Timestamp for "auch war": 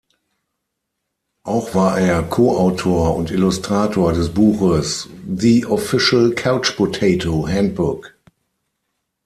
1.43-1.99